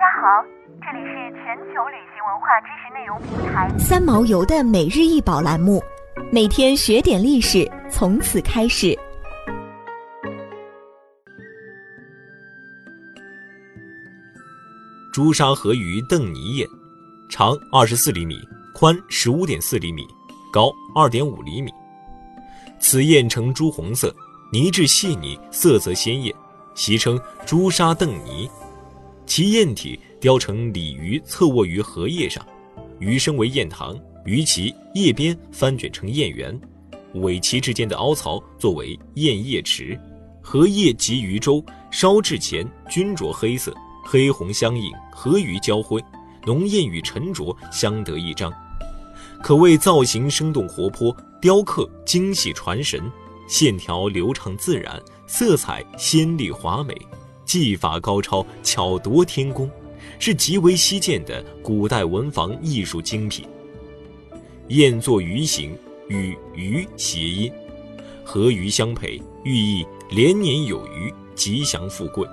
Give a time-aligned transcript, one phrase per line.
[0.00, 0.42] 家好，
[0.80, 5.78] 这里是全球旅行文化知识内容平台三毛游的每日一宝栏目，
[6.32, 8.98] 每天学点历史，从此开始。
[15.12, 16.66] 朱砂河鱼邓泥宴，
[17.28, 18.40] 长二十四厘米，
[18.74, 20.06] 宽十五点四厘米，
[20.50, 21.70] 高二点五厘米。
[22.78, 24.10] 此砚呈朱红色，
[24.50, 26.34] 泥质细腻，色泽鲜艳，
[26.74, 28.50] 习称朱砂邓泥。
[29.30, 32.44] 其燕体雕成鲤鱼侧卧于荷叶上，
[32.98, 36.60] 鱼身为燕塘，鱼鳍叶边翻卷成燕圆，
[37.14, 39.96] 尾鳍之间的凹槽作为燕叶池。
[40.42, 43.72] 荷叶及鱼舟烧制前均着黑色，
[44.04, 46.02] 黑红相映，和鱼交辉，
[46.44, 48.52] 浓艳与沉着相得益彰，
[49.44, 53.00] 可谓造型生动活泼，雕刻精细传神，
[53.46, 56.96] 线条流畅自然，色彩鲜丽华美。
[57.50, 59.68] 技法高超，巧夺天工，
[60.20, 63.44] 是极为稀见的古代文房艺术精品。
[64.68, 67.52] 燕作鱼形，与鱼谐音，
[68.22, 72.24] 和鱼相配，寓意连年有余，吉祥富贵。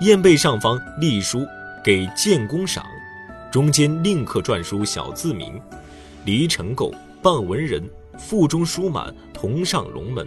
[0.00, 1.44] 燕背上方隶书
[1.84, 2.82] “给建功赏”，
[3.52, 5.60] 中间另刻篆书小字名
[6.24, 7.86] ：“离城构，半文人，
[8.18, 10.26] 腹中书满同上龙门。”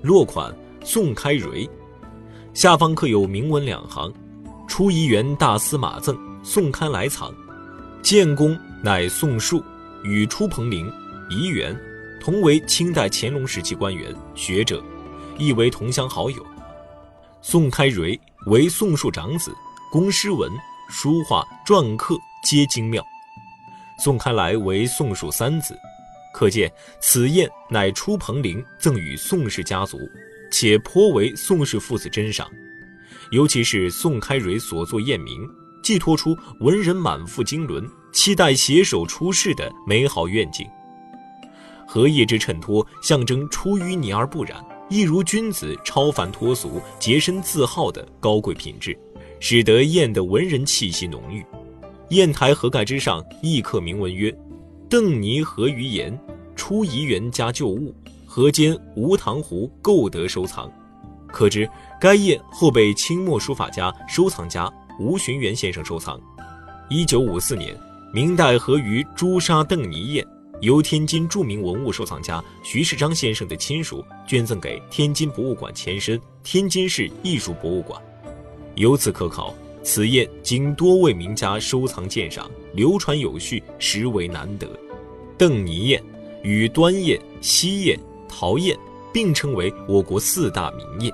[0.00, 1.68] 落款宋开蕊。
[2.56, 4.10] 下方刻有铭文两行
[4.66, 7.30] ：“初仪园大司马赠，宋开来藏。
[8.00, 9.62] 建功乃宋树，
[10.02, 10.90] 与初彭陵、
[11.28, 11.78] 仪元
[12.18, 14.82] 同为清代乾隆时期官员学者，
[15.36, 16.42] 亦为同乡好友。
[17.42, 19.54] 宋开蕊为宋树长子，
[19.92, 20.50] 工诗文、
[20.88, 23.04] 书画、篆刻皆精妙。
[24.02, 25.78] 宋开来为宋树三子，
[26.32, 29.98] 可见此砚乃初彭陵赠与宋氏家族。”
[30.50, 32.48] 且颇为宋氏父子珍赏，
[33.30, 35.48] 尤其是宋开蕊所作谚名，
[35.82, 40.66] 寄托出文人满腹经纶、期待携手出世的美好愿景。
[41.86, 48.96] 荷叶之衬托，象征出淤泥而不染，一如君子超凡脱俗、洁身自好的高贵品质，
[49.38, 51.44] 使得砚的文人气息浓郁。
[52.08, 54.36] 砚台盒盖之上亦刻铭文曰
[54.88, 56.16] ：“邓泥合于言，
[56.54, 57.94] 出遗元家旧物。”
[58.36, 60.70] 河间吴塘湖购得收藏，
[61.26, 61.66] 可知
[61.98, 64.70] 该砚后被清末书法家、收藏家
[65.00, 66.20] 吴寻元先生收藏。
[66.90, 67.74] 一九五四年，
[68.12, 70.22] 明代河鱼朱砂邓泥砚
[70.60, 77.98] 由天津著名文物收藏家徐世章先生的亲属捐赠给天津博物馆前身天津市艺术博物馆。
[78.74, 84.68] 由此可考，此砚经多位名家收藏鉴赏，流传有序，实为难得。
[85.38, 86.02] 邓泥砚
[86.42, 87.98] 与端砚、西砚。
[88.28, 88.76] 陶砚
[89.12, 91.12] 并称为我国四大名砚，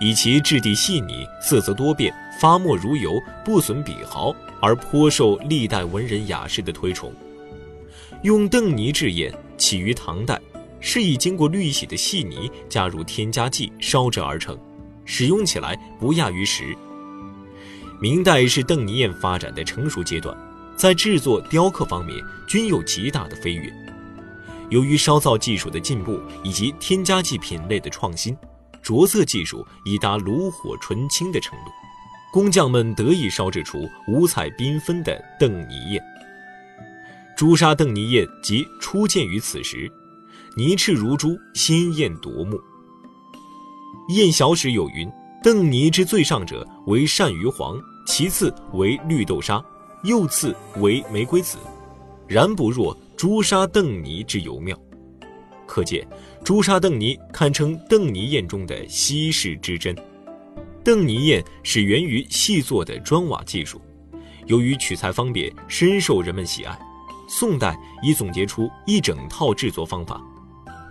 [0.00, 7.12] 以其质地细腻、色泽多变、发墨如油、不损笔毫，而颇受历代文人雅士的推崇。
[8.22, 10.40] 用邓泥制砚起于唐代，
[10.80, 14.58] 是以经过滤洗的细泥加入添加剂烧制而成，
[15.04, 16.76] 使用起来不亚于石。
[18.00, 20.34] 明代是邓泥砚发展的成熟阶段，
[20.74, 22.16] 在制作、雕刻方面
[22.48, 23.70] 均有极大的飞跃。
[24.70, 28.36] 由于烧造技术的进步以及添加剂品类的创新，
[28.80, 31.72] 着色技术已达炉火纯青的程度，
[32.32, 36.00] 工匠们得以烧制出五彩缤纷的邓泥砚。
[37.36, 39.90] 朱砂邓泥砚即初见于此时，
[40.56, 42.60] 泥赤如朱，鲜艳夺目。
[44.08, 45.10] 砚小史有云
[45.42, 47.76] ：“邓泥之最上者为鳝鱼黄，
[48.06, 49.62] 其次为绿豆沙，
[50.04, 51.58] 又次为玫瑰紫，
[52.28, 54.74] 然不若。”朱砂邓泥之尤妙，
[55.66, 56.08] 可见
[56.42, 59.94] 朱砂邓泥堪称邓泥砚中的稀世之珍。
[60.82, 63.78] 邓泥砚始源于细作的砖瓦技术，
[64.46, 66.74] 由于取材方便，深受人们喜爱。
[67.28, 70.18] 宋代已总结出一整套制作方法。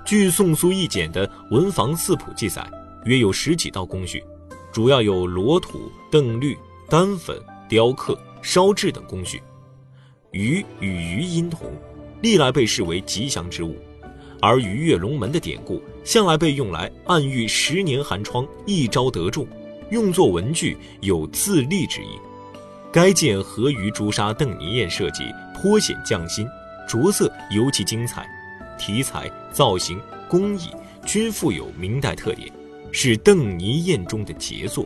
[0.05, 2.63] 据《宋苏易简》的《文房四谱》记载，
[3.05, 4.23] 约有十几道工序，
[4.71, 6.55] 主要有裸土、邓绿、
[6.87, 7.35] 丹粉、
[7.67, 9.41] 雕刻、烧制等工序。
[10.29, 11.73] 鱼与鱼音同。
[12.21, 13.75] 历来被视为吉祥之物，
[14.41, 19.47] 而鱼跃龙门的典故向来被用来暗喻十年寒窗一朝得中，
[19.89, 22.09] 用作文具有自立之意。
[22.91, 25.23] 该件河鱼朱砂邓泥砚设计
[25.53, 26.47] 颇显匠心，
[26.87, 28.27] 着色尤其精彩，
[28.79, 30.69] 题材、造型、工艺
[31.05, 32.51] 均富有明代特点，
[32.91, 34.85] 是邓尼砚中的杰作。